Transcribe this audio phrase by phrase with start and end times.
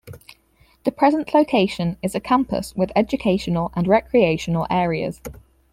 [0.83, 5.21] The present location is a campus with educational and recreational areas.